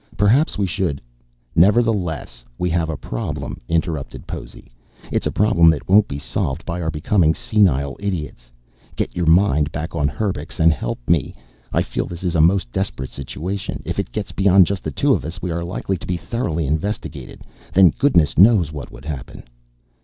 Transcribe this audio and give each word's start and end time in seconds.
Perhaps 0.17 0.57
we 0.57 0.65
should" 0.65 0.99
"Nevertheless, 1.55 2.43
we 2.57 2.71
have 2.71 2.89
a 2.89 2.97
problem," 2.97 3.61
interrupted 3.69 4.25
Possy. 4.25 4.71
"It's 5.11 5.27
a 5.27 5.31
problem 5.31 5.69
that 5.69 5.87
won't 5.87 6.07
be 6.07 6.17
solved 6.17 6.65
by 6.65 6.81
our 6.81 6.89
becoming 6.89 7.35
senile 7.35 7.95
idiots. 7.99 8.49
Get 8.95 9.15
your 9.15 9.27
mind 9.27 9.71
back 9.71 9.93
on 9.95 10.07
Herbux, 10.07 10.59
and 10.59 10.73
help 10.73 10.97
me. 11.07 11.35
I 11.71 11.83
feel 11.83 12.07
this 12.07 12.23
is 12.23 12.33
a 12.33 12.41
most 12.41 12.71
desperate 12.71 13.11
situation. 13.11 13.83
If 13.85 13.99
it 13.99 14.11
gets 14.11 14.31
beyond 14.31 14.65
just 14.65 14.83
the 14.83 14.89
two 14.89 15.13
of 15.13 15.23
us, 15.23 15.39
we 15.39 15.51
are 15.51 15.63
likely 15.63 15.97
to 15.97 16.07
be 16.07 16.17
thoroughly 16.17 16.65
investigated. 16.65 17.43
Then 17.71 17.91
goodness 17.95 18.39
knows 18.39 18.71
what 18.71 18.91
would 18.91 19.05
happen." 19.05 19.43